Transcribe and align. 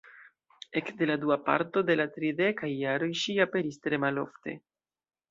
Ekde 0.79 1.07
la 1.09 1.17
dua 1.25 1.35
parto 1.49 1.83
de 1.89 1.97
la 1.99 2.07
tridekaj 2.15 2.69
jaroj 2.79 3.09
ŝi 3.25 3.35
aperis 3.45 3.77
tre 3.83 3.99
malofte. 4.05 4.55